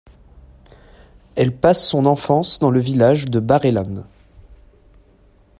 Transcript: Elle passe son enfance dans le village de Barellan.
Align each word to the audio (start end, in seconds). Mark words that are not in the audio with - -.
Elle 1.35 1.55
passe 1.55 1.87
son 1.87 2.07
enfance 2.07 2.57
dans 2.57 2.71
le 2.71 2.79
village 2.79 3.25
de 3.27 3.39
Barellan. 3.39 4.03